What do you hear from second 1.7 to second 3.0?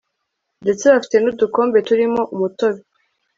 turimo umutobe